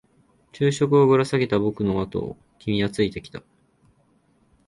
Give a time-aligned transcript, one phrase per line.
[0.51, 3.43] 昼食をぶら下げた僕のあとを君はついてきた。